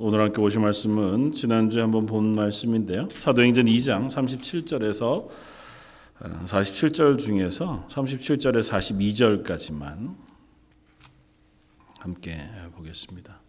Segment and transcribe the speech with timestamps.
[0.00, 3.08] 오늘 함께 보실 말씀은 지난주에 한번 본 말씀인데요.
[3.10, 5.28] 사도행전 2장 37절에서
[6.20, 8.60] 47절 중에서 37절에
[9.44, 10.14] 42절까지만
[11.98, 12.38] 함께
[12.76, 13.40] 보겠습니다.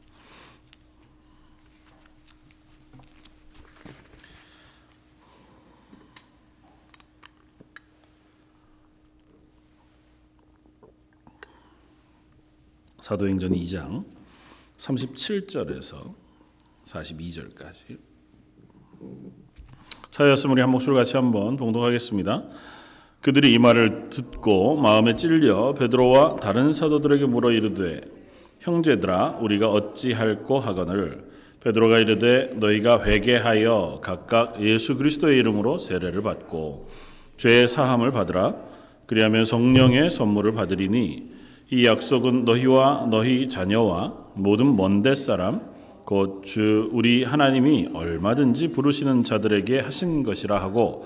[13.02, 14.04] 사도행전 2장
[14.78, 16.29] 37절에서
[16.90, 17.98] 42절까지.
[20.12, 22.44] 차였으면 우리 한 목소리 같이 한번 봉독하겠습니다.
[23.22, 28.02] 그들이 이 말을 듣고 마음에 찔려 베드로와 다른 사도들에게 물어 이르되
[28.60, 31.30] 형제들아 우리가 어찌할꼬 하거늘?
[31.62, 36.90] 베드로가 이르되 너희가 회개하여 각각 예수 그리스도의 이름으로 세례를 받고
[37.38, 38.56] 죄의 사함을 받으라.
[39.06, 41.30] 그리하면 성령의 선물을 받으리니
[41.72, 45.79] 이 약속은 너희와 너희 자녀와 모든 먼데 사람
[46.10, 51.06] 곧 주 우리 하나님이 얼마든지 부르시는 자들에게 하신 것이라 하고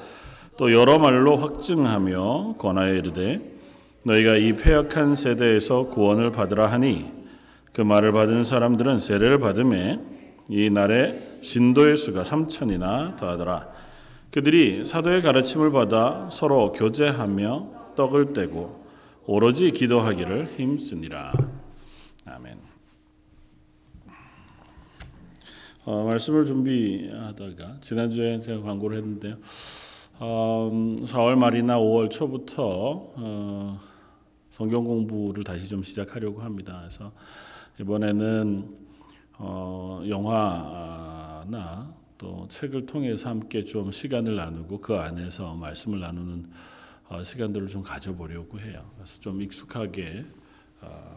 [0.56, 3.42] 또 여러 말로 확증하며 권하여 이르되
[4.06, 7.12] 너희가 이 폐역한 세대에서 구원을 받으라 하니
[7.74, 10.00] 그 말을 받은 사람들은 세례를 받음에
[10.48, 13.68] 이 날에 신도의 수가 삼천이나 더하더라
[14.31, 18.86] 그들이 사도의 가르침을 받아 서로 교제하며 떡을 떼고
[19.26, 21.34] 오로지 기도하기를 힘쓰니라.
[22.26, 22.73] 아멘.
[25.86, 29.36] 어, 말씀을 준비하다가 지난주에 제가 광고를 했는데요.
[30.20, 33.80] 어, 4월 말이나 5월 초부터 어,
[34.50, 36.78] 성경 공부를 다시 좀 시작하려고 합니다.
[36.80, 37.12] 그래서
[37.81, 38.78] 이번에는
[39.40, 46.50] 어, 영화나 또 책을 통해서 함께 좀 시간을 나누고 그 안에서 말씀을 나누는
[47.09, 48.90] 어, 시간들을 좀 가져보려고 해요.
[48.95, 50.23] 그래서 좀 익숙하게
[50.80, 51.12] 어,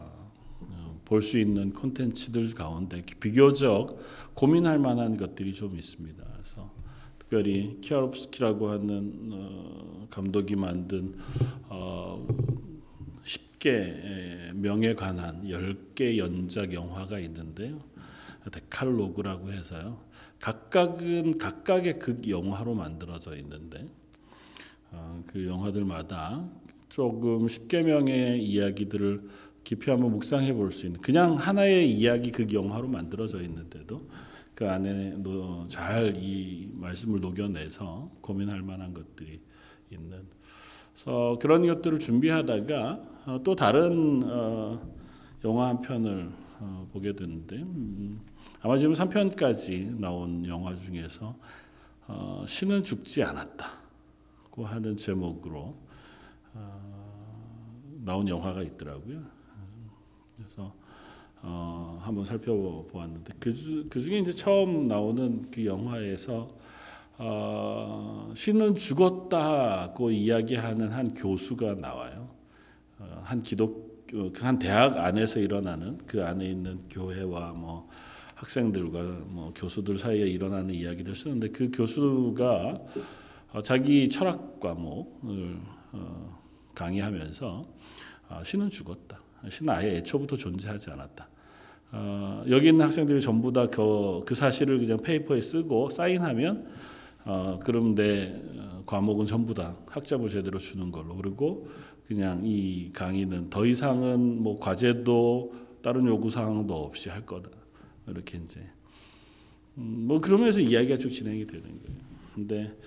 [1.07, 3.97] 볼 수 있는 콘텐츠들 가운데 비교적
[4.33, 6.21] 고민할 만한 것들이 좀 있습니다.
[6.33, 6.73] 그래서
[7.17, 11.15] 특별히 키아롭스키라고 하는 어, 감독이 만든
[13.23, 17.81] 10개 명에 관한 10개 연작 영화가 있는데요.
[18.51, 20.01] 데칼로그라고 해서요.
[20.41, 23.87] 각각은 각각의 극 영화로 만들어져 있는데
[24.91, 26.49] 어, 그 영화들마다
[26.89, 29.21] 조금 십계명의 이야기들을
[29.67, 34.07] 깊이 한번 묵상해 볼 수 있는 그냥 하나의 이야기 그 영화로 만들어져 있는데도
[34.55, 35.17] 그 안에
[35.67, 39.41] 잘 이 말씀을 녹여내서 고민할 만한 것들이
[39.91, 40.23] 있는
[40.93, 44.81] 그래서 그런 것들을 준비하다가 어, 또 다른 어,
[45.43, 46.31] 영화 한 편을
[46.93, 48.21] 보게 됐는데 음,
[48.61, 51.35] 아마 지금 3편까지 나온 영화 중에서
[52.47, 53.67] 신은 죽지 않았다.
[54.63, 55.75] 하는 제목으로
[56.53, 56.81] 어,
[58.05, 59.36] 나온 영화가 있더라고요.
[60.37, 60.73] 그래서
[61.41, 66.55] 어, 한번 살펴보았는데 그, 그 중에 이제 처음 나오는 그 영화에서
[67.17, 72.29] 어, 신은 죽었다고 이야기하는 한 교수가 나와요.
[72.99, 77.89] 어, 한 기독 그한 대학 안에서 일어나는 그 안에 있는 교회와 뭐
[78.35, 82.81] 학생들과 뭐 교수들 사이에 일어나는 이야기를 쓰는데 그 교수가
[83.53, 85.59] 어, 자기 철학 과목을
[85.93, 86.39] 어,
[86.75, 87.67] 강의하면서
[88.29, 89.26] 어, 신은 죽었다.
[89.49, 91.27] 신은 아예 애초부터 존재하지 않았다.
[92.49, 96.67] 여기 있는 학생들이 전부 다그 그 사실을 그냥 페이퍼에 쓰고 사인하면
[97.63, 98.35] 그럼 내
[98.85, 101.67] 과목은 전부 다 학점을 제대로 주는 걸로 그리고
[102.07, 107.49] 그냥 이 강의는 더 이상은 뭐 과제도 다른 요구 사항도 없이 할 거다
[108.07, 108.61] 이렇게 이제
[109.77, 111.99] 음, 뭐 그러면서 이야기가 쭉 진행이 되는 거예요.
[112.33, 112.77] 근데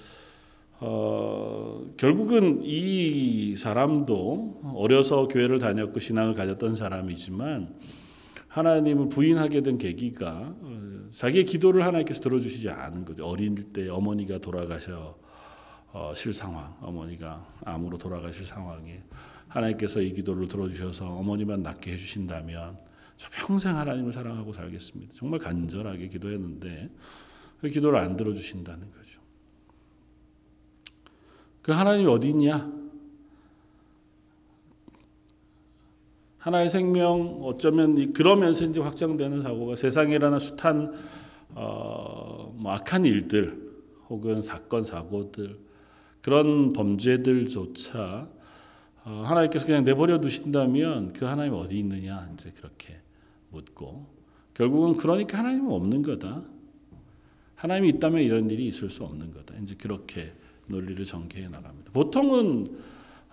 [0.82, 7.74] 어, 결국은 이 사람도 어려서 교회를 다녔고 신앙을 가졌던 사람이지만
[8.48, 13.26] 하나님을 부인하게 된 계기가 어, 자기의 기도를 하나님께서 들어주시지 않은 거죠.
[13.26, 15.18] 어린 때 어머니가 돌아가셔
[15.92, 19.02] 어, 실 상황, 어머니가 암으로 돌아가실 상황에
[19.48, 22.78] 하나님께서 이 기도를 들어주셔서 어머니만 낫게 해주신다면
[23.16, 25.12] 저 평생 하나님을 사랑하고 살겠습니다.
[25.14, 26.88] 정말 간절하게 기도했는데
[27.60, 29.00] 그 기도를 안 들어주신다는 거예요.
[31.70, 32.68] 그 하나님이 어디 있냐?
[36.38, 40.92] 하나의 생명 어쩌면 그러면서 이제 확장되는 사고가 세상에 일어난 숱한
[41.50, 43.70] 어, 뭐 악한 일들
[44.08, 45.60] 혹은 사건 사고들
[46.22, 48.28] 그런 범죄들조차
[49.04, 53.00] 어, 하나님께서 그냥 내버려 두신다면 그 하나님 어디 있느냐 이제 그렇게
[53.50, 54.06] 묻고
[54.54, 56.42] 결국은 그러니까 하나님은 없는 거다.
[57.54, 59.54] 하나님이 있다면 이런 일이 있을 수 없는 거다.
[59.62, 60.32] 이제 그렇게
[60.70, 61.92] 논리를 전개해 나갑니다.
[61.92, 62.78] 보통은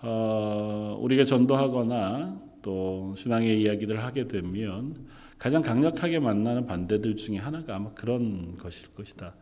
[0.01, 5.07] 어, 우리가 전도하거나 또 신앙의 이야기를 하게 되면
[5.37, 9.35] 가장 강력하게 만나는 반대들 중에 하나가 아마 그런 것일 것이다.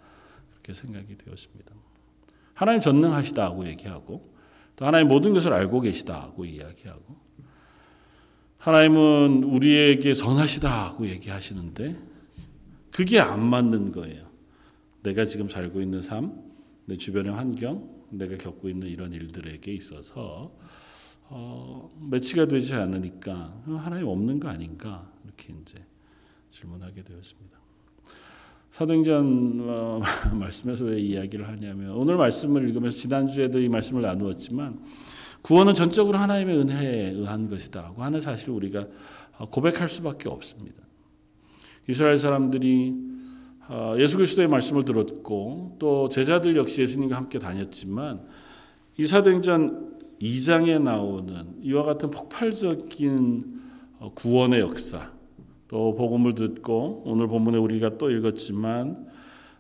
[0.52, 1.74] 그렇게 생각이 되었습니다.
[2.54, 4.34] 하나님 전능하시다고 얘기하고
[4.76, 7.16] 또 하나님 모든 것을 알고 계시다고 이야기하고
[8.58, 11.96] 하나님은 우리에게 선하시다고 얘기하시는데
[12.92, 14.26] 그게 안 맞는 거예요.
[15.04, 16.34] 내가 지금 살고 있는 삶,
[16.86, 20.56] 내 주변의 환경, 내가 겪고 있는 이런 일들에게 있어서
[21.28, 25.84] 어, 매치가 되지 않으니까 하나님 없는 거 아닌가 이렇게 이제
[26.50, 27.58] 질문하게 되었습니다.
[28.70, 30.02] 사도행전 어,
[30.38, 34.80] 말씀에서 왜 이야기를 하냐면 오늘 말씀을 읽으면서 지난 주에도 이 말씀을 나누었지만
[35.42, 38.88] 구원은 전적으로 하나님의 은혜에 의한 것이다고 하는 사실을 우리가
[39.52, 40.84] 고백할 수밖에 없습니다.
[41.88, 43.05] 이스라엘 사람들이 어,
[44.00, 48.22] 예수 그리스도의 말씀을 들었고 또 제자들 역시 예수님과 함께 다녔지만
[48.98, 53.56] 이 사도행전 2장에 나오는 이와 같은 폭발적인
[54.00, 55.12] 어, 구원의 역사
[55.68, 59.08] 또 복음을 듣고 오늘 본문에 우리가 또 읽었지만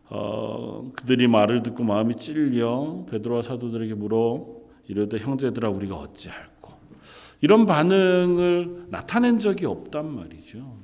[0.09, 4.45] 어, 그들이 말을 듣고 마음이 찔려 베드로와 사도들에게 물어
[4.87, 6.73] 이르되 형제들아 우리가 어찌할꼬
[7.41, 10.77] 이런 반응을 나타낸 적이 없단 말이죠.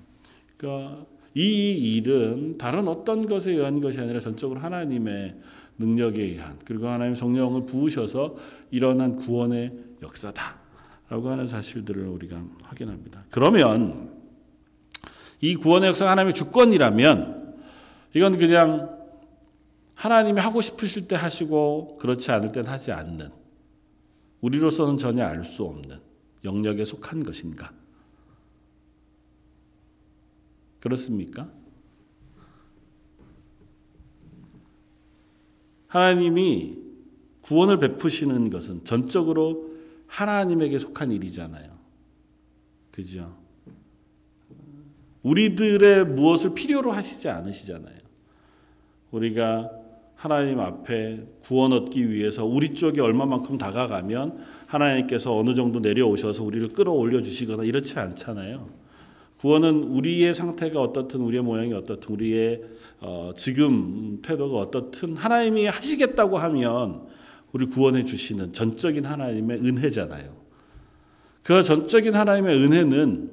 [0.57, 5.36] 그러니까 이 일은 다른 어떤 것에 의한 것이 아니라 전적으로 하나님의
[5.78, 8.36] 능력에 의한 그리고 하나님 성령을 부으셔서
[8.72, 13.25] 일어난 구원의 역사다라고 하는 사실들을 우리가 확인합니다.
[13.30, 14.12] 그러면
[15.39, 17.56] 이 구원의 역사가 하나님의 주권이라면
[18.13, 18.98] 이건 그냥
[19.95, 23.30] 하나님이 하고 싶으실 때 하시고 그렇지 않을 땐 하지 않는
[24.42, 26.00] 우리로서는 전혀 알 수 없는
[26.44, 27.72] 영역에 속한 것인가?
[30.81, 31.50] 그렇습니까?
[35.88, 36.78] 하나님이
[37.42, 39.72] 구원을 베푸시는 것은 전적으로
[40.07, 41.72] 하나님에게 속한 일이잖아요.
[42.92, 43.38] 그죠?
[45.24, 48.00] 우리들의 무엇을 필요로 하시지 않으시잖아요.
[49.12, 49.69] 우리가
[50.16, 57.22] 하나님 앞에 구원 얻기 위해서 우리 쪽에 얼마만큼 다가가면 하나님께서 어느 정도 내려오셔서 우리를 끌어올려
[57.22, 58.81] 주시거나 이렇지 않잖아요.
[59.42, 62.62] 구원은 우리의 상태가 어떻든 우리의 모양이 어떻든 우리의
[63.00, 67.08] 어, 지금 태도가 어떻든 하나님이 하시겠다고 하면
[67.52, 70.32] 우리 구원해 주시는 전적인 하나님의 은혜잖아요.
[71.42, 73.32] 그 전적인 하나님의 은혜는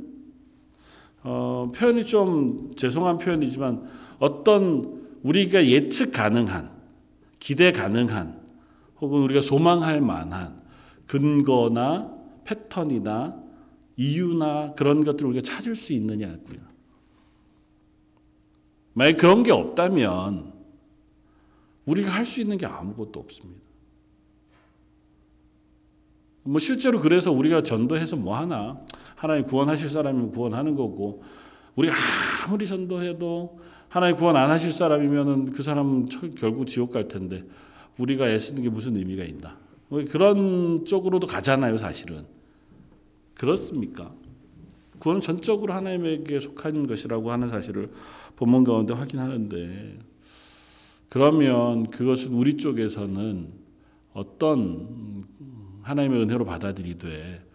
[1.24, 3.86] 어, 표현이 좀 죄송한 표현이지만
[4.18, 6.70] 어떤 우리가 예측 가능한
[7.38, 8.40] 기대 가능한
[9.02, 10.62] 혹은 우리가 소망할 만한
[11.06, 12.14] 근거나
[12.44, 13.47] 패턴이나
[13.98, 16.60] 이유나 그런 것들을 우리가 찾을 수 있느냐고요.
[18.94, 20.52] 만약 그런 게 없다면
[21.84, 23.60] 우리가 할 수 있는 게 아무것도 없습니다.
[26.44, 28.80] 뭐 실제로 그래서 우리가 전도해서 뭐 하나
[29.16, 31.22] 하나님 구원하실 사람이면 구원하는 거고
[31.74, 31.94] 우리가
[32.46, 37.44] 아무리 전도해도 하나님 구원 안 하실 사람이면은 그 사람은 결국 지옥 갈 텐데
[37.98, 39.58] 우리가 애쓰는 게 무슨 의미가 있나?
[39.88, 42.37] 뭐 그런 쪽으로도 가잖아요, 사실은.
[43.38, 44.12] 그렇습니까?
[44.98, 47.90] 구원은 전적으로 하나님에게 속한 것이라고 하는 사실을
[48.36, 49.98] 본문 가운데 확인하는데
[51.08, 53.52] 그러면 그것은 우리 쪽에서는
[54.12, 55.24] 어떤
[55.82, 57.46] 하나님의 은혜로 받아들이되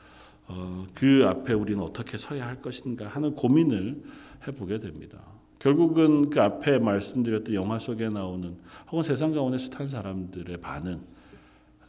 [0.48, 4.04] 어, 그 앞에 우리는 어떻게 서야 할 것인가 하는 고민을
[4.48, 5.22] 해보게 됩니다.
[5.60, 8.58] 결국은 그 앞에 말씀드렸던 영화 속에 나오는
[8.90, 11.02] 혹은 세상 가운데 숱한 사람들의 반응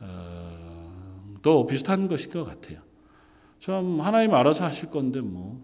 [0.00, 2.80] 어, 또 비슷한 것인 것 같아요.
[3.64, 5.58] 참 하나님 알아서 하실 건데 뭐.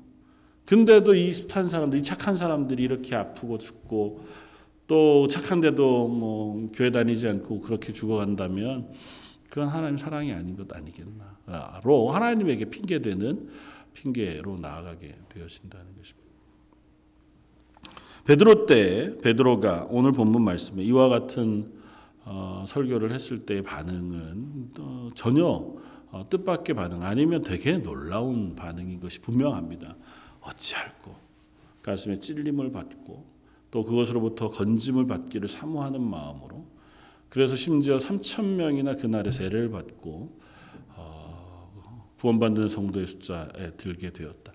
[0.65, 4.25] 근데도 이 숱한 사람들, 이 착한 사람들이 이렇게 아프고 죽고
[4.87, 8.89] 또 착한데도 뭐 교회 다니지 않고 그렇게 죽어간다면
[9.51, 13.51] 그건 하나님 사랑이 아닌 것 아니겠나로 하나님에게 핑계되는
[13.93, 16.31] 핑계로 나아가게 되어진다는 것입니다.
[18.25, 21.71] 베드로 때 베드로가 오늘 본문 말씀에 이와 같은
[22.25, 25.81] 어, 설교를 했을 때의 반응은 어, 전혀
[26.11, 29.97] 어, 뜻밖의 반응 아니면 되게 놀라운 반응인 것이 분명합니다.
[30.41, 31.15] 어찌할꼬
[31.83, 33.25] 가슴에 찔림을 받고
[33.71, 36.67] 또 그것으로부터 건짐을 받기를 사모하는 마음으로
[37.29, 40.37] 그래서 심지어 3천 명이나 그날에 세례를 받고
[40.97, 41.71] 어,
[42.19, 44.53] 구원받는 성도의 숫자에 들게 되었다.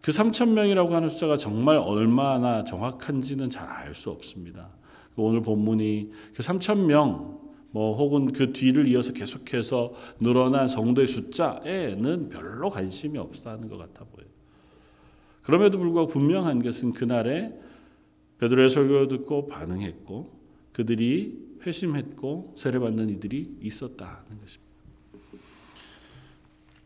[0.00, 4.68] 그 3천 명이라고 하는 숫자가 정말 얼마나 정확한지는 잘 알 수 없습니다.
[5.16, 7.40] 오늘 본문이 그 3천 명,
[7.72, 14.28] 뭐 혹은 그 뒤를 이어서 계속해서 늘어난 성도의 숫자에는 별로 관심이 없다는 것 같아 보여요.
[15.42, 17.52] 그럼에도 불구하고 분명한 것은 그날에
[18.38, 20.30] 베드로의 설교를 듣고 반응했고
[20.72, 24.72] 그들이 회심했고 세례받는 이들이 있었다는 것입니다.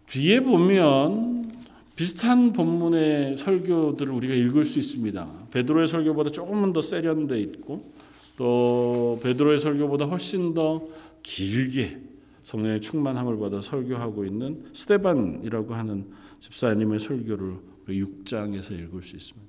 [0.07, 1.51] 뒤에 보면
[1.97, 5.49] 비슷한 본문의 설교들을 우리가 읽을 수 있습니다.
[5.51, 7.91] 베드로의 설교보다 조금은 더 세련돼 있고
[8.37, 10.87] 또 베드로의 설교보다 훨씬 더
[11.23, 12.01] 길게
[12.43, 17.57] 성령의 충만함을 받아 설교하고 있는 스테반이라고 하는 집사님의 설교를
[17.89, 19.49] 6장에서 읽을 수 있습니다.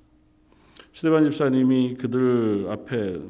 [0.92, 3.20] 스테반 집사님이 그들 앞에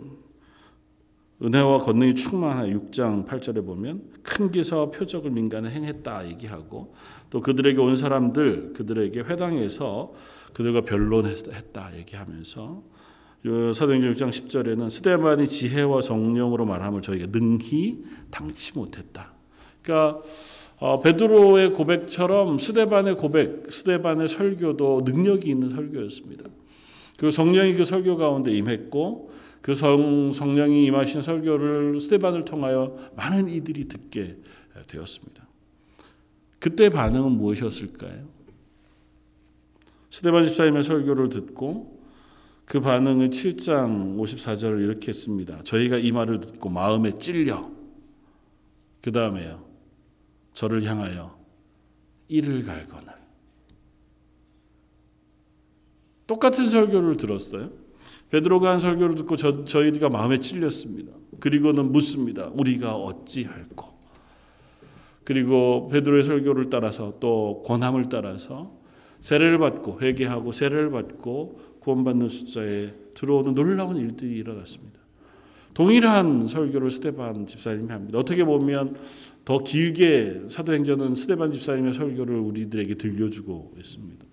[1.43, 6.95] 은혜와 권능이 충만한 6장 8절에 보면 큰 기사와 표적을 민간에 행했다 얘기하고
[7.31, 10.13] 또 그들에게 온 사람들 그들에게 회당에서
[10.55, 12.83] 그들과 변론했다 얘기하면서
[13.45, 19.33] 사도행전 6장 10절에는 스데반이 지혜와 성령으로 말함을 저희가 능히 당치 못했다.
[19.83, 20.23] 그러니까
[20.81, 26.45] 어, 베드로의 고백처럼 스데반의 고백, 스데반의 설교도 능력이 있는 설교였습니다.
[27.17, 33.89] 그 성령이 그 설교 가운데 임했고 그 성, 성령이 임하신 설교를 스데반을 통하여 많은 이들이
[33.89, 34.37] 듣게
[34.87, 35.47] 되었습니다.
[36.61, 38.27] 그때 반응은 무엇이었을까요?
[40.11, 41.98] 스데반 집사님의 설교를 듣고
[42.69, 45.63] 그 반응을 7장 54절을 이렇게 했습니다.
[45.65, 47.71] 저희가 이 말을 듣고 마음에 찔려
[49.01, 49.65] 그 다음에요.
[50.53, 51.39] 저를 향하여
[52.29, 53.15] 이를 갈거늘
[56.27, 57.71] 똑같은 설교를 들었어요.
[58.29, 61.13] 베드로가 한 설교를 듣고 저, 저희가 마음에 찔렸습니다.
[61.41, 62.51] 그리고는 묻습니다.
[62.53, 63.97] 우리가 어찌할꼬?
[65.25, 68.77] 그리고 베드로의 설교를 따라서 또 권함을 따라서
[69.21, 74.99] 세례를 받고 회개하고 세례를 받고 구원받는 숫자에 들어오는 놀라운 일들이 일어났습니다.
[75.75, 78.19] 동일한 설교를 스테반 집사님이 합니다.
[78.19, 78.97] 어떻게 보면
[79.45, 84.25] 더 길게 사도행전은 스테반 집사님의 설교를 우리들에게 들려주고 있습니다.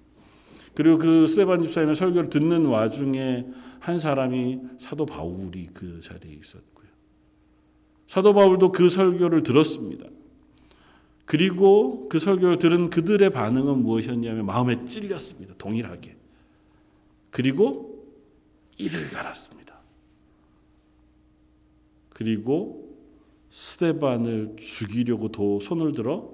[0.74, 3.46] 그리고 그 스테반 집사님의 설교를 듣는 와중에
[3.80, 6.88] 한 사람이 사도 바울이 그 자리에 있었고요.
[8.08, 10.06] 사도 바울도 그 설교를 들었습니다.
[11.26, 15.56] 그리고 그 설교를 들은 그들의 반응은 무엇이었냐면 마음에 찔렸습니다.
[15.58, 16.25] 동일하게.
[17.36, 18.08] 그리고
[18.78, 19.78] 이를 갈았습니다.
[22.12, 22.98] 그리고
[23.50, 26.32] 스테반을 죽이려고 도, 손을 들어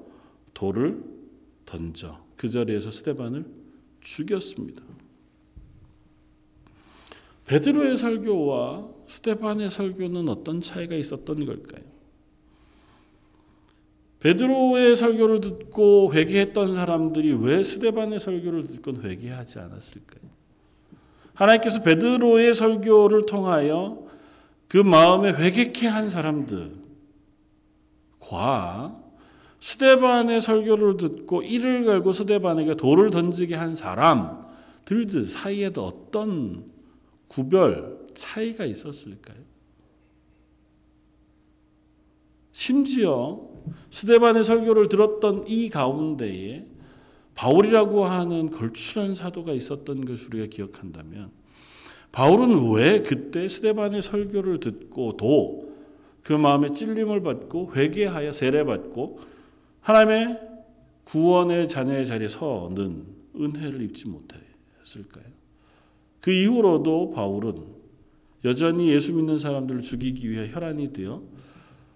[0.54, 1.04] 돌을
[1.66, 3.48] 던져 그 자리에서 스테반을
[4.02, 4.84] 죽였습니다.
[7.48, 11.84] 베드로의 설교와 스테반의 설교는 어떤 차이가 있었던 걸까요?
[14.20, 20.31] 베드로의 설교를 듣고 회개했던 사람들이 왜 스테반의 설교를 듣고 회개하지 않았을까요?
[21.34, 24.06] 하나님께서 베드로의 설교를 통하여
[24.68, 26.80] 그 마음에 회개케 한 사람들과
[29.60, 36.66] 스데반의 설교를 듣고 이를 갈고 스데반에게 돌을 던지게 한 사람들들 사이에도 어떤
[37.28, 39.38] 구별 차이가 있었을까요?
[42.52, 43.40] 심지어
[43.90, 46.66] 스데반의 설교를 들었던 이 가운데에
[47.42, 51.32] 바울이라고 하는 걸출한 사도가 있었던 것을 우리가 기억한다면
[52.12, 55.72] 바울은 왜 그때 스데반의 설교를 듣고도
[56.22, 59.22] 그 마음에 찔림을 받고 회개하여 세례받고
[59.82, 60.40] 하나님의
[61.06, 65.26] 구원의 자녀의 자리에 서는 은혜를 입지 못했을까요?
[66.20, 67.66] 그 이후로도 바울은
[68.46, 71.24] 여전히 예수 믿는 사람들을 죽이기 위해 혈안이 되어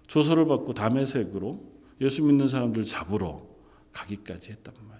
[0.08, 1.62] 조서를 받고 담에색으로
[2.00, 3.46] 예수 믿는 사람들 잡으러
[3.92, 4.95] 가기까지 했단 말이죠.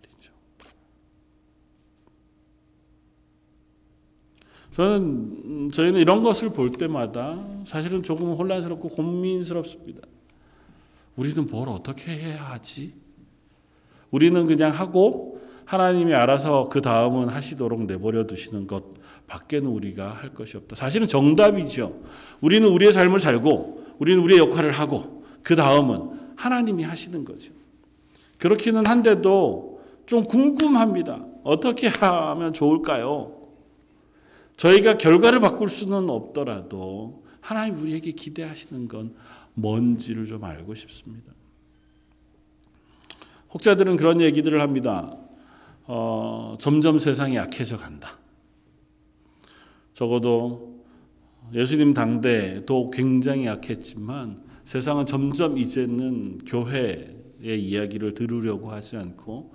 [4.76, 10.02] 저는 저희는 이런 것을 볼 때마다 사실은 조금 혼란스럽고 고민스럽습니다.
[11.16, 12.92] 우리는 뭘 어떻게 해야 하지?
[14.10, 18.84] 우리는 그냥 하고 하나님이 알아서 그 다음은 하시도록 내버려 두시는 것
[19.26, 20.76] 밖에는 우리가 할 것이 없다.
[20.76, 21.98] 사실은 정답이죠.
[22.42, 27.50] 우리는 우리의 삶을 살고 우리는 우리의 역할을 하고 그 다음은 하나님이 하시는 거죠.
[28.36, 31.24] 그렇기는 한데도 좀 궁금합니다.
[31.44, 33.35] 어떻게 하면 좋을까요?
[34.56, 39.14] 저희가 결과를 바꿀 수는 없더라도 하나님 우리에게 기대하시는 건
[39.54, 41.32] 뭔지를 좀 알고 싶습니다.
[43.52, 45.16] 혹자들은 그런 얘기들을 합니다.
[45.84, 48.18] 어, 점점 세상이 약해져 간다.
[49.92, 50.84] 적어도
[51.54, 59.54] 예수님 당대도 굉장히 약했지만 세상은 점점 이제는 교회의 이야기를 들으려고 하지 않고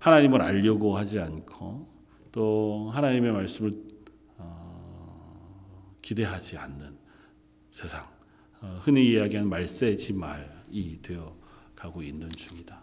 [0.00, 1.86] 하나님을 알려고 하지 않고
[2.32, 3.89] 또 하나님의 말씀을 어,
[6.10, 6.98] 기대하지 않는
[7.70, 8.04] 세상.
[8.60, 11.36] 어, 흔히 이야기하는 말세지 말이 되어
[11.76, 12.80] 가고 있는 중이다.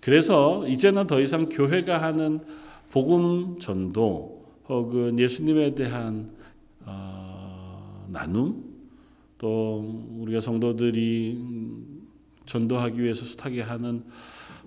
[0.00, 2.40] 그래서 이제는 더 이상 교회가 하는
[2.90, 6.36] 복음 전도 혹은 예수님에 대한
[6.84, 8.62] 어, 나눔
[9.38, 11.42] 또 우리가 성도들이
[12.44, 14.04] 전도하기 위해서 수탁에 하는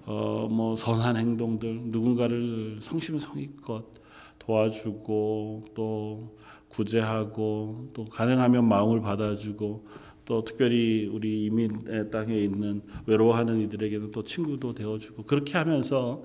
[0.08, 3.86] 어, 뭐 선한 행동들 누군가를 성심성의껏
[4.40, 6.38] 도와주고 또
[6.78, 9.88] 구제하고 또 가능하면 마음을 받아주고
[10.26, 16.24] 또 특별히 우리 이민의 땅에 있는 외로워하는 이들에게는 또 친구도 되어주고 그렇게 하면서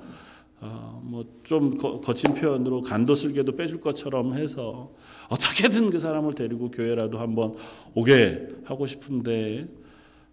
[0.60, 4.92] 어, 뭐좀 거친 표현으로 간도 쓸개도 빼줄 것처럼 해서
[5.28, 7.56] 어떻게든 그 사람을 데리고 교회라도 한번
[7.94, 9.66] 오게 하고 싶은데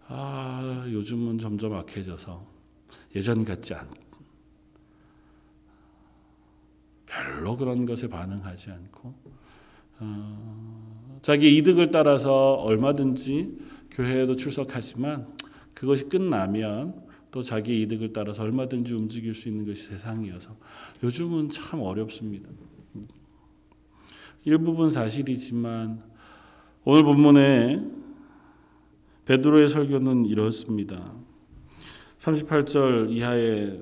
[0.07, 2.45] 아 요즘은 점점 악해져서
[3.15, 3.87] 예전 같지 않.
[7.05, 9.38] 별로 그런 것에 반응하지 않고
[9.99, 13.57] 어, 자기 이득을 따라서 얼마든지
[13.91, 15.27] 교회에도 출석하지만
[15.73, 20.55] 그것이 끝나면 또 자기 이득을 따라서 얼마든지 움직일 수 있는 것이 세상이어서
[21.03, 22.49] 요즘은 참 어렵습니다.
[24.45, 26.01] 일부분 사실이지만
[26.85, 27.83] 오늘 본문에
[29.25, 31.13] 베드로의 설교는 이렇습니다.
[32.17, 33.79] 38절 이하에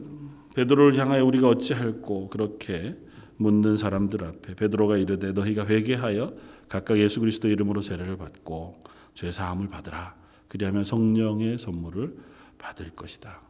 [0.55, 2.97] 베드로를 향하여 우리가 어찌할꼬 그렇게
[3.37, 6.33] 묻는 사람들 앞에 베드로가 이르되 너희가 회개하여
[6.67, 10.15] 각각 예수 그리스도 이름으로 세례를 받고 죄 사함을 받으라
[10.47, 12.17] 그리하면 성령의 선물을
[12.57, 13.41] 받을 것이다.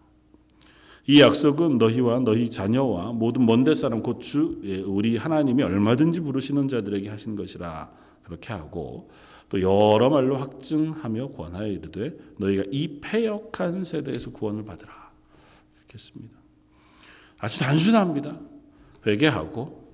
[1.09, 7.09] 이 약속은 너희와 너희 자녀와 모든 먼데 사람 곧주 예, 우리 하나님이 얼마든지 부르시는 자들에게
[7.09, 7.89] 하신 것이라
[8.23, 9.09] 그렇게 하고
[9.47, 14.91] 또 여러 말로 확증하며 권하여 이르되 너희가 이 패역한 세대에서 구원을 받으라
[15.77, 16.37] 이렇게 했습니다.
[17.39, 18.37] 아주 단순합니다.
[19.07, 19.87] 회개하고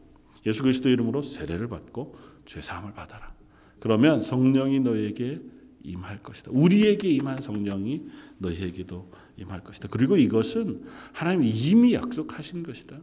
[0.46, 2.16] 예수 그리스도 이름으로 세례를 받고
[2.46, 3.34] 죄 사함을 받아라.
[3.80, 5.42] 그러면 성령이 너에게
[5.84, 6.52] 임할 것이다.
[6.54, 8.04] 우리에게 임한 성령이
[8.38, 9.90] 너희에게도 임할 것이다.
[9.92, 12.98] 그리고 이것은 하나님이 이미 약속하신 것이다.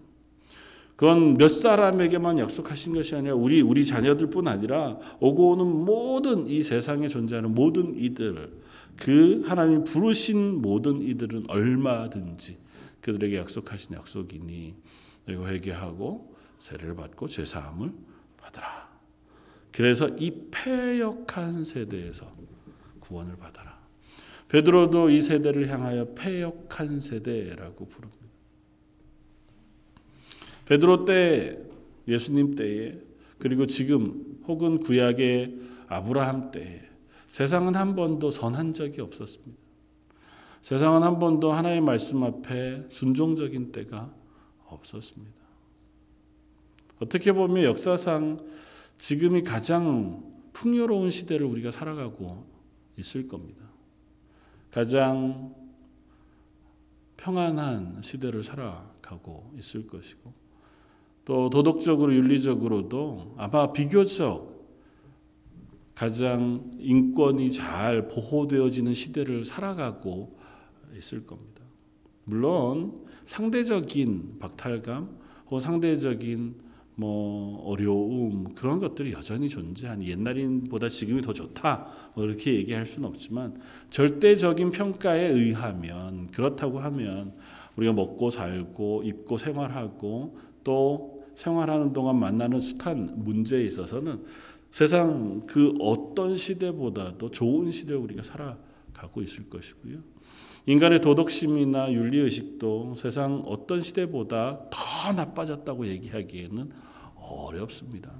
[0.96, 7.08] 그건 몇 사람에게만 약속하신 것이 아니라 우리 우리 자녀들뿐 아니라 오고 오는 모든 이 세상에
[7.08, 8.52] 존재하는 모든 이들
[8.96, 12.58] 그 하나님 부르신 모든 이들은 얼마든지
[13.00, 14.74] 그들에게 약속하신 약속이니
[15.26, 17.92] 너희가 회개하고 세례를 받고 죄 사함을
[18.36, 18.90] 받으라.
[19.72, 22.30] 그래서 이 패역한 세대에서
[23.00, 23.78] 구원을 받아라.
[24.48, 28.20] 베드로도 이 세대를 향하여 패역한 세대라고 부릅니다.
[30.66, 31.58] 베드로 때
[32.06, 32.98] 예수님 때에
[33.38, 36.82] 그리고 지금 혹은 구약의 아브라함 때에
[37.28, 39.60] 세상은 한 번도 선한 적이 없었습니다.
[40.62, 44.12] 세상은 한 번도 하나님의 말씀 앞에 순종적인 때가
[44.70, 45.40] 없었습니다.
[47.00, 48.38] 어떻게 보면 역사상
[48.98, 52.44] 지금이 가장 풍요로운 시대를 우리가 살아가고
[52.98, 53.64] 있을 겁니다.
[54.70, 55.54] 가장
[57.16, 60.32] 평안한 시대를 살아가고 있을 것이고
[61.24, 64.50] 또 도덕적으로 윤리적으로도 아마 비교적
[65.94, 70.38] 가장 인권이 잘 보호되어지는 시대를 살아가고
[70.96, 71.62] 있을 겁니다.
[72.24, 75.08] 물론 상대적인 박탈감
[75.46, 76.56] 혹은 상대적인
[76.96, 83.60] 뭐 어려움 그런 것들이 여전히 존재하니 옛날인보다 지금이 더 좋다 뭐 이렇게 얘기할 수는 없지만
[83.90, 87.32] 절대적인 평가에 의하면 그렇다고 하면
[87.76, 94.24] 우리가 먹고 살고 입고 생활하고 또 생활하는 동안 만나는 숱한 문제에 있어서는
[94.72, 100.00] 세상 그 어떤 시대보다도 좋은 시대를 우리가 살아가고 있을 것이고요.
[100.66, 106.70] 인간의 도덕심이나 윤리의식도 세상 어떤 시대보다 더 나빠졌다고 얘기하기에는
[107.16, 108.12] 어렵습니다.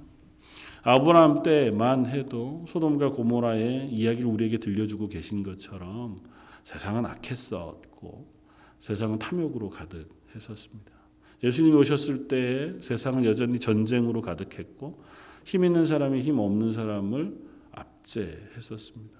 [0.83, 6.21] 아브라함 때만 해도 소돔과 고모라의 이야기를 우리에게 들려주고 계신 것처럼
[6.63, 8.27] 세상은 악했었고
[8.79, 10.91] 세상은 탐욕으로 가득했었습니다.
[11.43, 15.01] 예수님이 오셨을 때 세상은 여전히 전쟁으로 가득했고
[15.43, 17.37] 힘 있는 사람이 힘 없는 사람을
[17.71, 19.19] 압제했었습니다.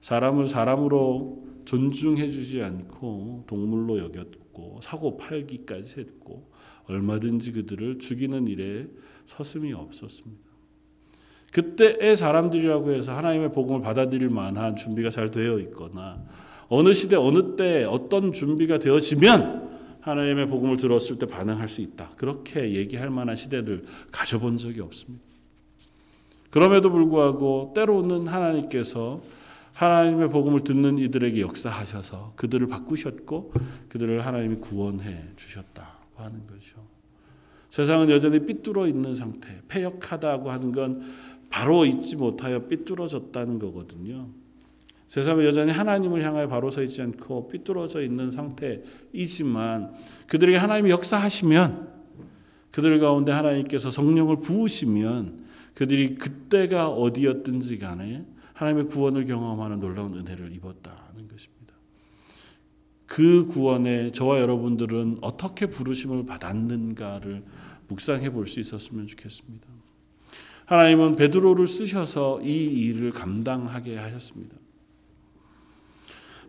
[0.00, 6.50] 사람을 사람으로 존중해주지 않고 동물로 여겼고 사고 팔기까지 했고
[6.86, 8.86] 얼마든지 그들을 죽이는 일에
[9.26, 10.46] 서슴이 없었습니다.
[11.52, 16.24] 그때의 사람들이라고 해서 하나님의 복음을 받아들일 만한 준비가 잘 되어 있거나
[16.68, 19.66] 어느 시대 어느 때 어떤 준비가 되어지면
[20.00, 22.10] 하나님의 복음을 들었을 때 반응할 수 있다.
[22.16, 25.24] 그렇게 얘기할 만한 시대들 가져본 적이 없습니다.
[26.50, 29.20] 그럼에도 불구하고 때로는 하나님께서
[29.76, 33.52] 하나님의 복음을 듣는 이들에게 역사하셔서 그들을 바꾸셨고
[33.90, 36.76] 그들을 하나님이 구원해 주셨다고 하는 거죠.
[37.68, 41.02] 세상은 여전히 삐뚤어 있는 상태, 폐역하다고 하는 건
[41.50, 44.28] 바로 잊지 못하여 삐뚤어졌다는 거거든요.
[45.08, 49.92] 세상은 여전히 하나님을 향하여 바로 서 있지 않고 삐뚤어져 있는 상태이지만
[50.26, 51.96] 그들에게 하나님이 역사하시면
[52.70, 58.24] 그들 가운데 하나님께서 성령을 부으시면 그들이 그때가 어디였든지 간에
[58.56, 61.74] 하나님의 구원을 경험하는 놀라운 은혜를 입었다는 것입니다.
[63.06, 67.44] 그 구원에 저와 여러분들은 어떻게 부르심을 받았는가를
[67.88, 69.66] 묵상해 볼 수 있었으면 좋겠습니다.
[70.64, 74.56] 하나님은 베드로를 쓰셔서 이 일을 감당하게 하셨습니다.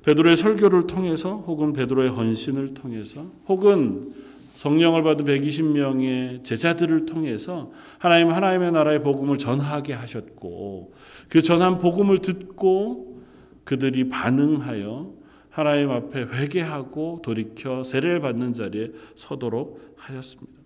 [0.04, 4.14] 베드로의 설교를 통해서 혹은 베드로의 헌신을 통해서 혹은
[4.56, 10.94] 성령을 받은 120명의 제자들을 통해서 하나님 하나님의 나라의 복음을 전하게 하셨고
[11.30, 13.22] 그 전한 복음을 듣고
[13.64, 15.14] 그들이 반응하여
[15.50, 20.58] 하나님 앞에 회개하고 돌이켜 세례를 받는 자리에 서도록 하셨습니다.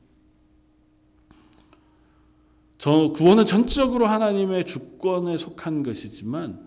[2.77, 6.59] 저 구원은 전적으로 하나님의 주권에 속한 것이지만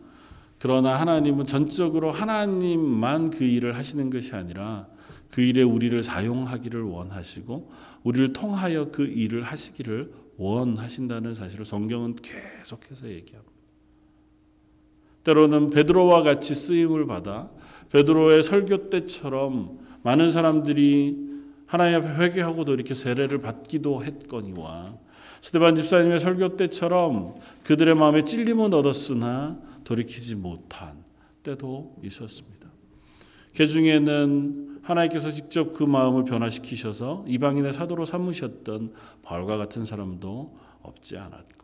[0.59, 4.89] 그러나 하나님은 전적으로 하나님만 그 일을 하시는 것이 아니라
[5.31, 7.71] 그 일에 우리를 사용하기를 원하시고
[8.05, 13.54] 우리를 통하여 그 일을 하시기를 원하신다는 사실을 성경은 계속해서 얘기합니다.
[15.25, 17.51] 때로는 베드로와 같이 쓰임을 받아
[17.91, 24.97] 베드로의 설교 때처럼 많은 사람들이 하나님 앞에 회개하고도 이렇게 세례를 받기도 했거니와
[25.41, 27.35] 스테반 집사님의 설교 때처럼
[27.65, 31.05] 그들의 마음에 찔림은 얻었으나 돌이키지 못한
[31.43, 32.69] 때도 있었습니다.
[33.55, 41.64] 그 중에는 하나님께서 직접 그 마음을 변화시키셔서 이방인의 사도로 삼으셨던 바울과 같은 사람도 없지 않았고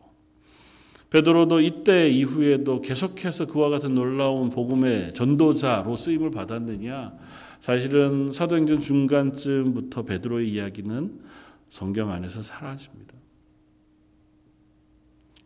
[1.10, 7.12] 베드로도 이때 이후에도 계속해서 그와 같은 놀라운 복음의 전도자로 쓰임을 받았느냐
[7.58, 11.20] 사실은 사도행전 중간쯤부터 베드로의 이야기는
[11.68, 13.14] 성경 안에서 사라집니다.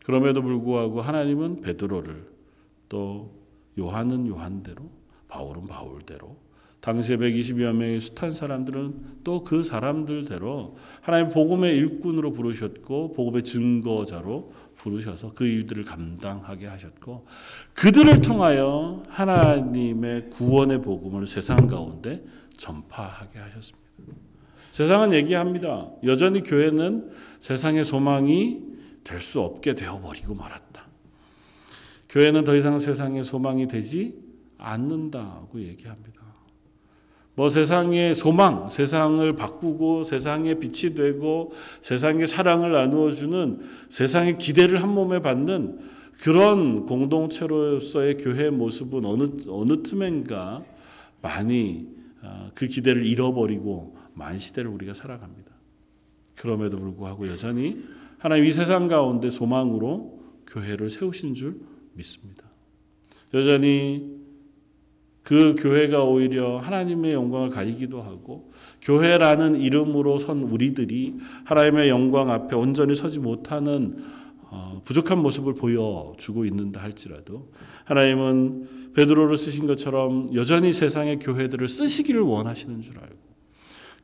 [0.04, 2.28] 그럼에도 불구하고 하나님은 베드로를
[2.90, 3.32] 또
[3.78, 4.90] 요한은 요한대로
[5.28, 6.36] 바울은 바울대로
[6.80, 15.32] 당시에 120여 명의 숱한 사람들은 또 그 사람들대로 하나님 복음의 일꾼으로 부르셨고 복음의 증거자로 부르셔서
[15.34, 17.26] 그 일들을 감당하게 하셨고
[17.74, 22.24] 그들을 통하여 하나님의 구원의 복음을 세상 가운데
[22.56, 23.84] 전파하게 하셨습니다.
[24.70, 25.88] 세상은 얘기합니다.
[26.04, 27.10] 여전히 교회는
[27.40, 28.62] 세상의 소망이
[29.04, 30.88] 될 수 없게 되어 버리고 말았다.
[32.08, 34.18] 교회는 더 이상 세상의 소망이 되지
[34.58, 36.13] 않는다고 얘기합니다.
[37.36, 44.88] 뭐 세상의 소망, 세상을 바꾸고 세상의 빛이 되고 세상의 사랑을 나누어 주는 세상의 기대를 한
[44.90, 45.78] 몸에 받는
[46.20, 50.64] 그런 공동체로서의 교회의 모습은 어느 어느 틈엔가
[51.20, 51.88] 많이
[52.22, 55.50] 아, 그 기대를 잃어버리고 만 시대를 우리가 살아갑니다.
[56.36, 57.82] 그럼에도 불구하고 여전히
[58.18, 61.60] 하나님 이 세상 가운데 소망으로 교회를 세우신 줄
[61.94, 62.44] 믿습니다.
[63.34, 64.13] 여전히
[65.24, 72.94] 그 교회가 오히려 하나님의 영광을 가리기도 하고 교회라는 이름으로 선 우리들이 하나님의 영광 앞에 온전히
[72.94, 73.96] 서지 못하는
[74.50, 77.50] 어, 부족한 모습을 보여주고 있는다 할지라도
[77.86, 83.16] 하나님은 베드로를 쓰신 것처럼 여전히 세상의 교회들을 쓰시기를 원하시는 줄 알고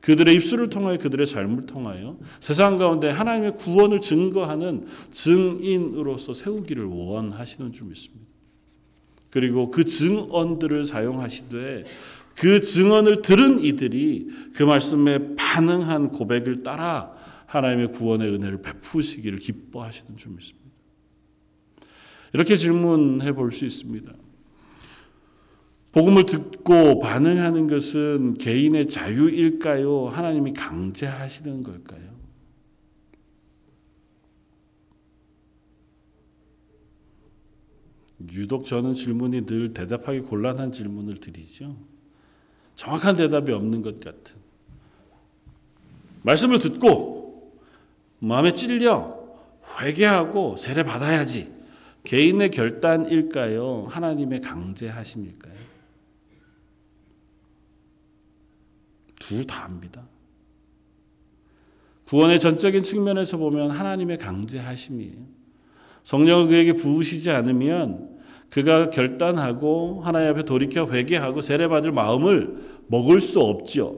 [0.01, 7.87] 그들의 입술을 통하여 그들의 삶을 통하여 세상 가운데 하나님의 구원을 증거하는 증인으로서 세우기를 원하시는 줄
[7.89, 8.30] 믿습니다.
[9.31, 11.85] 그리고 그 증언들을 사용하시되
[12.35, 17.13] 그 증언을 들은 이들이 그 말씀에 반응한 고백을 따라
[17.47, 20.61] 하나님의 구원의 은혜를 베푸시기를 기뻐하시는 줄 믿습니다.
[22.33, 24.11] 이렇게 질문해 볼 수 있습니다.
[25.91, 30.07] 복음을 듣고 반응하는 것은 개인의 자유일까요?
[30.07, 32.10] 하나님이 강제하시는 걸까요?
[38.33, 41.75] 유독 저는 질문이 늘 대답하기 곤란한 질문을 드리죠.
[42.75, 44.35] 정확한 대답이 없는 것 같은.
[46.23, 47.61] 말씀을 듣고
[48.19, 49.19] 마음에 찔려
[49.79, 51.51] 회개하고 세례 받아야지.
[52.03, 53.87] 개인의 결단일까요?
[53.89, 55.53] 하나님의 강제하심일까요?
[59.19, 60.07] 둘 다입니다.
[62.05, 65.41] 구원의 전적인 측면에서 보면 하나님의 강제하심이에요.
[66.03, 68.10] 성령을 그에게 부으시지 않으면
[68.51, 73.95] 그가 결단하고 하나님 앞에 돌이켜 회개하고 세례받을 마음을 먹을 수 없지요.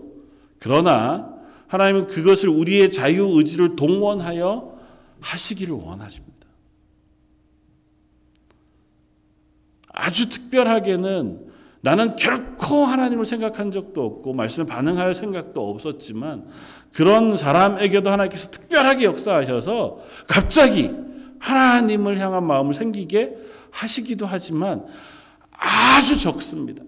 [0.60, 1.34] 그러나
[1.68, 4.78] 하나님은 그것을 우리의 자유 의지를 동원하여
[5.22, 6.48] 하시기를 원하십니다.
[9.90, 16.46] 아주 특별하게는 나는 결코 하나님을 생각한 적도 없고 말씀에 반응할 생각도 없었지만
[16.94, 20.92] 그런 사람에게도 하나님께서 특별하게 역사하셔서 갑자기
[21.40, 23.36] 하나님을 향한 마음을 생기게
[23.74, 24.86] 하시기도 하지만
[25.52, 26.84] 아주 적습니다.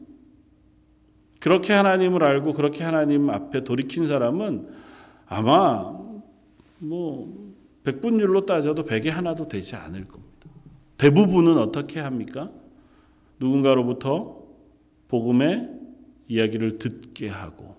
[1.39, 4.67] 그렇게 하나님을 알고 그렇게 하나님 앞에 돌이킨 사람은
[5.27, 5.93] 아마
[6.79, 10.25] 뭐 백분율로 따져도 백에 하나도 되지 않을 겁니다.
[10.97, 12.51] 대부분은 어떻게 합니까?
[13.39, 14.43] 누군가로부터
[15.07, 15.71] 복음의
[16.27, 17.75] 이야기를 듣게 하고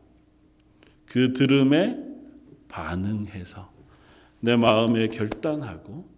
[1.06, 1.98] 그 들음에
[2.68, 3.70] 반응해서
[4.40, 6.15] 내 마음에 결단하고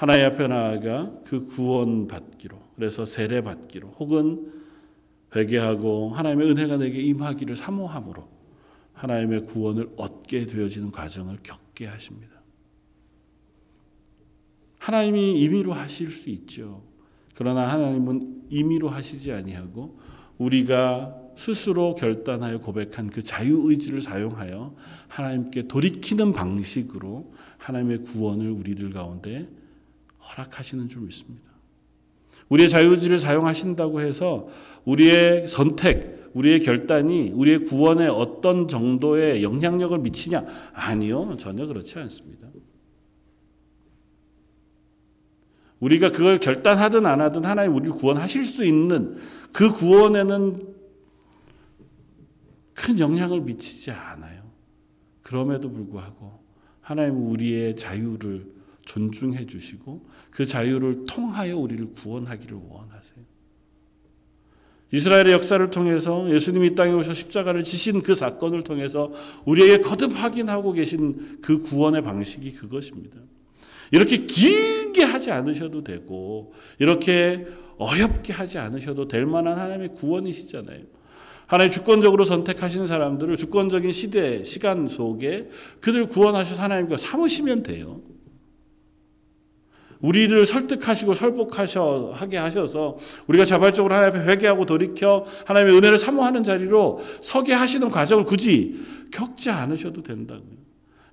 [0.00, 4.50] 하나님 앞에 나아가 그 구원 받기로 그래서 세례 받기로 혹은
[5.36, 8.26] 회개하고 하나님의 은혜가 내게 임하기를 사모함으로
[8.94, 12.32] 하나님의 구원을 얻게 되어지는 과정을 겪게 하십니다.
[14.78, 16.82] 하나님이 임의로 하실 수 있죠.
[17.34, 19.98] 그러나 하나님은 임의로 하시지 아니하고
[20.38, 24.74] 우리가 스스로 결단하여 고백한 그 자유 의지를 사용하여
[25.08, 29.59] 하나님께 돌이키는 방식으로 하나님의 구원을 우리들 가운데
[30.22, 31.50] 허락하시는 줄 믿습니다.
[32.48, 34.48] 우리의 자유의지를 사용하신다고 해서
[34.84, 40.44] 우리의 선택, 우리의 결단이 우리의 구원에 어떤 정도의 영향력을 미치냐?
[40.72, 41.36] 아니요.
[41.38, 42.48] 전혀 그렇지 않습니다.
[45.80, 49.16] 우리가 그걸 결단하든 안 하든 하나님 우리를 구원하실 수 있는
[49.52, 50.74] 그 구원에는
[52.74, 54.42] 큰 영향을 미치지 않아요.
[55.22, 56.40] 그럼에도 불구하고
[56.80, 58.59] 하나님 우리의 자유를
[58.90, 63.24] 존중해 주시고 그 자유를 통하여 우리를 구원하기를 원하세요.
[64.92, 69.12] 이스라엘의 역사를 통해서 예수님이 이 땅에 오셔 십자가를 지신 그 사건을 통해서
[69.44, 73.16] 우리에게 거듭 확인하고 계신 그 구원의 방식이 그것입니다.
[73.92, 77.46] 이렇게 길게 하지 않으셔도 되고 이렇게
[77.78, 80.80] 어렵게 하지 않으셔도 될 만한 하나님의 구원이시잖아요.
[81.46, 85.48] 하나님 주권적으로 선택하신 사람들을 주권적인 시대, 시간 속에
[85.80, 88.00] 그들 구원하셔서 하나님과 삼으시면 돼요.
[90.00, 97.00] 우리를 설득하시고 설복하셔 하게 하셔서 우리가 자발적으로 하나님 앞에 회개하고 돌이켜 하나님의 은혜를 사모하는 자리로
[97.20, 98.76] 서게 하시는 과정을 굳이
[99.12, 100.60] 겪지 않으셔도 된다고요.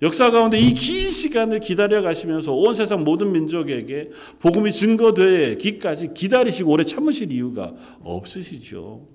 [0.03, 6.83] 역사 가운데 이 긴 시간을 기다려 가시면서 온 세상 모든 민족에게 복음이 증거되기까지 기다리시고 오래
[6.85, 9.07] 참으실 이유가 없으시죠.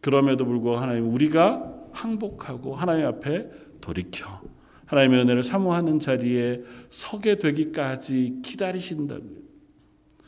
[0.00, 4.40] 그럼에도 불구하고 하나님 우리가 항복하고 하나님 앞에 돌이켜
[4.88, 9.38] 하나님의 은혜를 사모하는 자리에 서게 되기까지 기다리신다고요.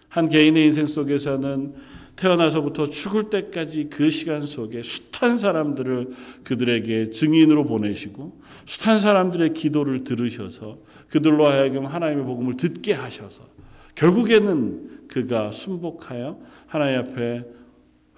[0.09, 1.75] 한 개인의 인생 속에서는
[2.16, 6.11] 태어나서부터 죽을 때까지 그 시간 속에 숱한 사람들을
[6.44, 13.49] 그들에게 증인으로 보내시고 숱한 사람들의 기도를 들으셔서 그들로 하여금 하나님의 복음을 듣게 하셔서
[13.94, 17.44] 결국에는 그가 순복하여 하나님 앞에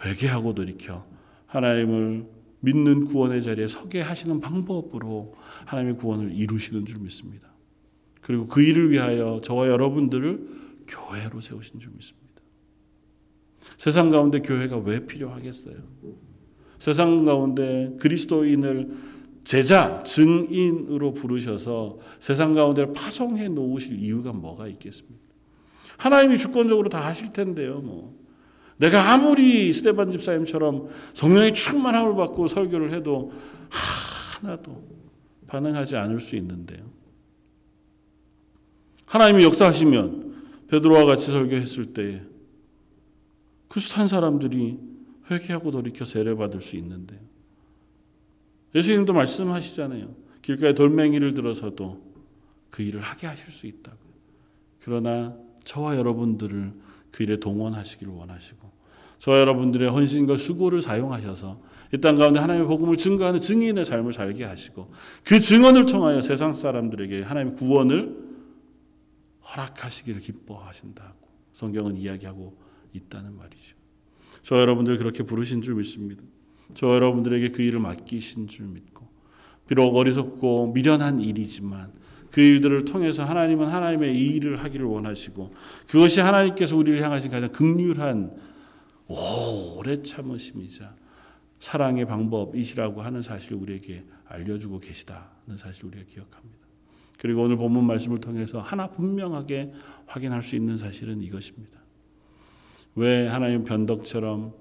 [0.05, 1.05] 회개하고 돌이켜
[1.47, 2.25] 하나님을
[2.63, 5.35] 믿는 구원의 자리에 서게 하시는 방법으로
[5.67, 7.49] 하나님의 구원을 이루시는 줄 믿습니다.
[8.21, 10.49] 그리고 그 일을 위하여 저와 여러분들을
[10.87, 12.23] 교회로 세우신 줄 믿습니다.
[13.77, 15.77] 세상 가운데 교회가 왜 필요하겠어요?
[16.79, 18.91] 세상 가운데 그리스도인을
[19.45, 25.21] 제자, 증인으로 부르셔서 세상 가운데 파송해 놓으실 이유가 뭐가 있겠습니까?
[25.97, 28.22] 하나님이 주권적으로 다 하실 텐데요, 뭐.
[28.83, 33.33] 내가 아무리 스테반 집사님처럼 성령의 충만함을 받고 설교를 해도
[34.41, 34.83] 하나도
[35.47, 36.91] 반응하지 않을 수 있는데요.
[39.07, 42.33] 하나님이 역사하시면 베드로와 같이 설교했을 때
[43.73, 44.79] 그 숱한 사람들이
[45.31, 47.21] 회개하고 돌이켜 세례받을 수 있는데요.
[48.75, 50.15] 예수님도 말씀하시잖아요.
[50.43, 52.03] 길가에 돌멩이를 들어서도
[52.69, 54.13] 그 일을 하게 하실 수 있다고요.
[54.81, 56.75] 그러나 저와 여러분들을
[57.13, 58.73] 그 일에 동원하시기를 원하시고
[59.19, 61.61] 저와 여러분들의 헌신과 수고를 사용하셔서
[61.95, 64.91] 이 땅 가운데 하나님의 복음을 증거하는 증인의 삶을 살게 하시고
[65.25, 68.17] 그 증언을 통하여 세상 사람들에게 하나님의 구원을
[69.45, 72.57] 허락하시기를 기뻐하신다고 성경은 이야기하고
[72.95, 73.77] 있다는 말이죠.
[74.43, 76.23] 저 여러분들 그렇게 부르신 줄 믿습니다.
[76.75, 79.07] 저 여러분들에게 그 일을 맡기신 줄 믿고
[79.69, 81.93] 비록 어리석고 미련한 일이지만
[82.33, 85.53] 그 일들을 통해서 하나님은 하나님의 이 일을 하기를 원하시고
[85.87, 88.35] 그것이 하나님께서 우리를 향하신 가장 극률한
[89.07, 90.97] 오래 참으심이자
[91.59, 96.59] 사랑의 방법이시라고 하는 사실을 우리에게 알려주고 계시다는 사실을 우리가 기억합니다.
[97.19, 99.73] 그리고 오늘 본문 말씀을 통해서 하나 분명하게
[100.07, 101.79] 확인할 수 있는 사실은 이것입니다.
[102.95, 104.55] 왜 하나님 변덕처럼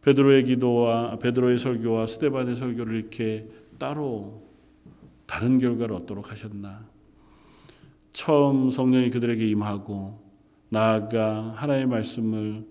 [0.00, 3.46] 베드로의 기도와 베드로의 설교와 스테반의 설교를 이렇게
[3.78, 4.48] 따로
[5.26, 6.88] 다른 결과를 얻도록 하셨나?
[8.12, 10.20] 처음 성령이 그들에게 임하고
[10.68, 12.66] 나아가 하나님의 말씀을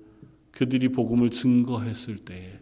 [0.52, 2.60] 그들이 복음을 증거했을 때에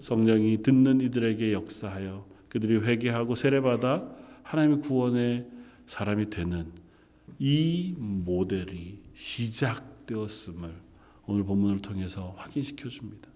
[0.00, 4.08] 성령이 듣는 이들에게 역사하여 그들이 회개하고 세례받아
[4.42, 5.46] 하나님의 구원의
[5.86, 6.72] 사람이 되는
[7.38, 10.74] 이 모델이 시작되었음을
[11.26, 13.28] 오늘 본문을 통해서 확인시켜 줍니다.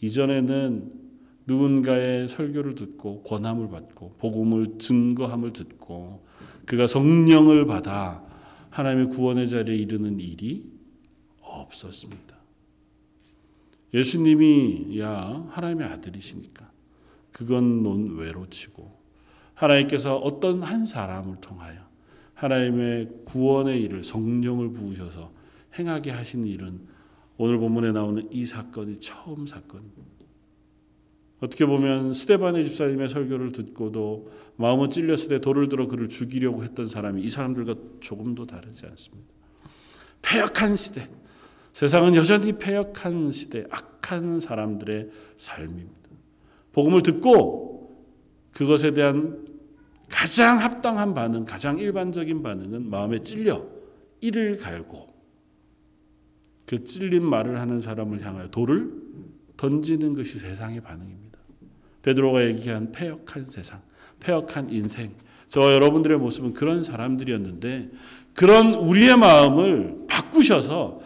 [0.00, 0.92] 이전에는
[1.46, 6.24] 누군가의 설교를 듣고 권함을 받고 복음을 증거함을 듣고
[6.66, 8.24] 그가 성령을 받아
[8.70, 10.64] 하나님의 구원의 자리에 이르는 일이
[11.40, 12.36] 없었습니다.
[13.94, 16.70] 예수님이 야 하나님의 아들이시니까
[17.30, 19.00] 그건 논외로 치고
[19.54, 21.80] 하나님께서 어떤 한 사람을 통하여
[22.34, 25.30] 하나님의 구원의 일을 성령을 부으셔서
[25.78, 26.80] 행하게 하신 일은
[27.36, 30.11] 오늘 본문에 나오는 이 사건이 처음 사건입니다.
[31.42, 37.20] 어떻게 보면 스테반의 집사님의 설교를 듣고도 마음은 찔렸을 때 돌을 들어 그를 죽이려고 했던 사람이
[37.20, 39.28] 이 사람들과 조금도 다르지 않습니다.
[40.22, 41.08] 폐역한 시대,
[41.72, 45.92] 세상은 여전히 폐역한 시대, 악한 사람들의 삶입니다.
[46.72, 48.06] 복음을 듣고
[48.52, 49.44] 그것에 대한
[50.08, 53.66] 가장 합당한 반응, 가장 일반적인 반응은 마음에 찔려
[54.20, 55.12] 이를 갈고
[56.66, 58.92] 그 찔린 말을 하는 사람을 향하여 돌을
[59.56, 61.31] 던지는 것이 세상의 반응입니다.
[62.02, 63.80] 베드로가 얘기한 폐역한 세상,
[64.20, 65.12] 폐역한 인생.
[65.48, 67.90] 저 여러분들의 모습은 그런 사람들이었는데
[68.34, 71.00] 그런 우리의 마음을 바꾸셔서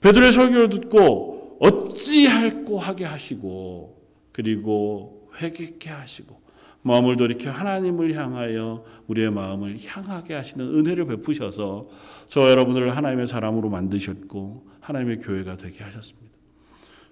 [0.00, 6.38] 베드로의 설교를 듣고 어찌할꼬 하게 하시고 그리고 회개케 하시고
[6.82, 11.88] 마음을 돌이켜 하나님을 향하여 우리의 마음을 향하게 하시는 은혜를 베푸셔서
[12.28, 16.27] 저 여러분들을 하나님의 사람으로 만드셨고 하나님의 교회가 되게 하셨습니다.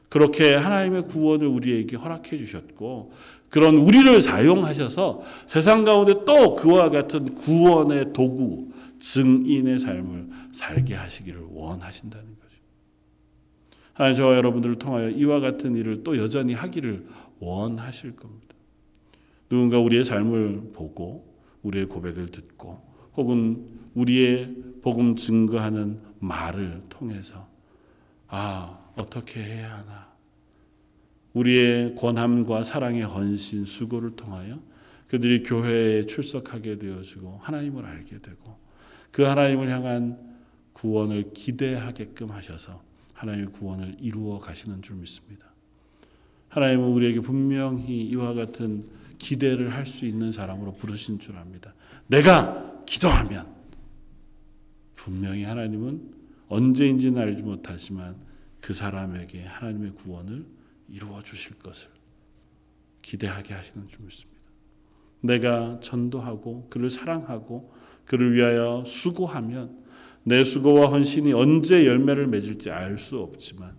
[0.09, 3.13] 그렇게 하나님의 구원을 우리에게 허락해 주셨고
[3.49, 12.27] 그런 우리를 사용하셔서 세상 가운데 또 그와 같은 구원의 도구, 증인의 삶을 살게 하시기를 원하신다는
[12.27, 12.57] 거죠.
[13.93, 17.07] 하나님 저와 여러분들을 통하여 이와 같은 일을 또 여전히 하기를
[17.39, 18.55] 원하실 겁니다.
[19.49, 22.81] 누군가 우리의 삶을 보고 우리의 고백을 듣고
[23.17, 27.49] 혹은 우리의 복음 증거하는 말을 통해서
[28.29, 30.07] 아, 어떻게 해야 하나.
[31.35, 34.59] 우리의 권함과 사랑의 헌신, 수고를 통하여
[35.09, 38.59] 그들이 교회에 출석하게 되어지고 하나님을 알게 되고
[39.11, 40.19] 그 하나님을 향한
[40.73, 42.83] 구원을 기대하게끔 하셔서
[43.15, 45.47] 하나님의 구원을 이루어 가시는 줄 믿습니다.
[46.49, 48.85] 하나님은 우리에게 분명히 이와 같은
[49.19, 51.75] 기대를 할 수 있는 사람으로 부르신 줄 압니다.
[52.07, 53.47] 내가 기도하면
[54.95, 56.15] 분명히 하나님은
[56.49, 58.17] 언제인지는 알지 못하지만
[58.61, 60.47] 그 사람에게 하나님의 구원을
[60.89, 61.91] 이루어 주실 것을
[63.03, 64.37] 기대하게 하시는 줄 믿습니다.
[65.21, 67.73] 내가 전도하고 그를 사랑하고
[68.05, 69.85] 그를 위하여 수고하면
[70.25, 73.77] 내 수고와 헌신이 언제 열매를 맺을지 알 수 없지만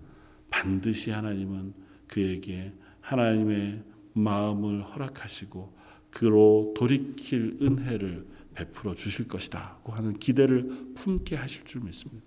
[0.50, 1.74] 반드시 하나님은
[2.08, 5.76] 그에게 하나님의 마음을 허락하시고
[6.10, 12.26] 그로 돌이킬 은혜를 베풀어 주실 것이다고 하는 기대를 품게 하실 줄 믿습니다.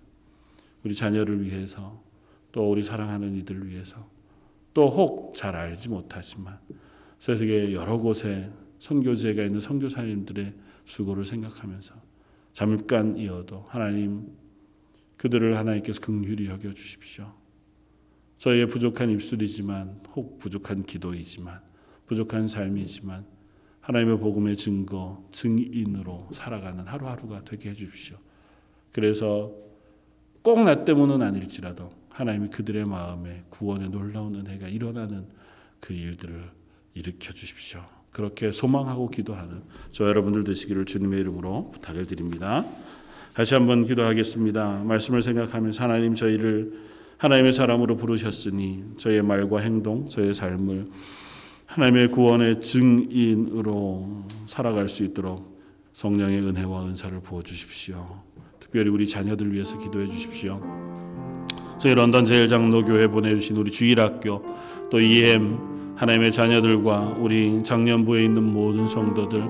[0.85, 2.03] 우리 자녀를 위해서
[2.53, 4.09] 또 우리 사랑하는 이들을 위해서
[4.75, 6.59] 또 혹 잘 알지 못하지만
[7.19, 11.95] 세계 여러 곳에 선교제가 있는 선교사님들의 수고를 생각하면서
[12.53, 14.29] 잠깐 이어도 하나님
[15.17, 17.33] 그들을 하나님께서 긍휼히 여겨 주십시오.
[18.39, 21.61] 저희의 부족한 입술이지만 혹 부족한 기도이지만
[22.07, 23.27] 부족한 삶이지만
[23.83, 28.17] 하나님의 복음의 증거 증인으로 살아가는 하루하루가 되게 해 주십시오.
[28.93, 29.53] 그래서
[30.43, 35.27] 꼭 나 때문은 아닐지라도 하나님이 그들의 마음에 구원의 놀라운 은혜가 일어나는
[35.81, 36.51] 그 일들을
[36.95, 37.81] 일으켜 주십시오.
[38.13, 42.65] 그렇게 소망하고 기도하는 저 여러분들 되시기를 주님의 이름으로 부탁을 드립니다.
[43.35, 44.83] 다시 한번 기도하겠습니다.
[44.85, 50.87] 말씀을 생각하면서 하나님 저희를 하나님의 사람으로 부르셨으니 저의 말과 행동, 저의 삶을
[51.67, 55.61] 하나님의 구원의 증인으로 살아갈 수 있도록
[55.93, 58.23] 성령의 은혜와 은사를 부어 주십시오.
[58.59, 60.61] 특별히 우리 자녀들 위해서 기도해 주십시오.
[61.81, 64.45] 저희 런던 제일장로교회 보내주신 우리 주일학교
[64.91, 69.43] 또 EM 하나님의 자녀들과 우리 작년부에 있는 모든 성도들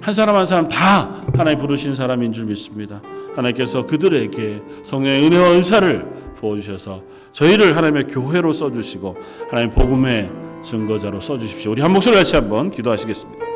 [0.00, 3.00] 한 사람 한 사람 다 하나님 부르신 사람인 줄 믿습니다.
[3.36, 9.16] 하나님께서 그들에게 성령의 은혜와 은사를 부어주셔서 저희를 하나님의 교회로 써주시고
[9.48, 10.30] 하나님 복음의
[10.62, 11.70] 증거자로 써주십시오.
[11.70, 13.46] 우리 한 목소리 같이 한번 기도하시겠습니다.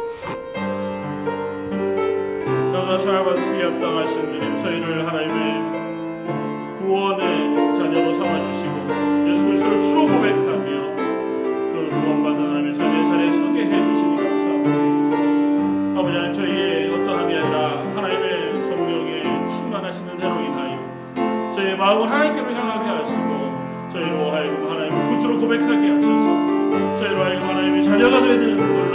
[21.81, 28.90] 마음을 하나님께로 향하게 하시고 저희로 하여금 하나님을 구주로 고백하게 하셔서 저희로 하여금 하나님의 자녀가 되는